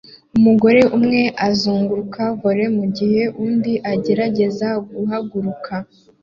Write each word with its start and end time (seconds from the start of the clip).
Umugore 0.37 0.81
umwe 0.97 1.21
azunguruka 1.47 2.23
volley 2.39 2.69
mugihe 2.77 3.23
undi 3.45 3.73
agerageza 3.93 4.67
guhagarika 4.91 5.73